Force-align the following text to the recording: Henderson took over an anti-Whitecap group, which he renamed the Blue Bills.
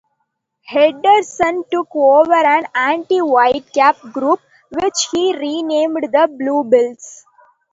Henderson 0.65 1.63
took 1.71 1.89
over 1.95 2.33
an 2.33 2.65
anti-Whitecap 2.73 3.99
group, 4.11 4.39
which 4.71 5.09
he 5.11 5.31
renamed 5.37 5.97
the 6.11 6.27
Blue 6.27 6.63
Bills. 6.63 7.23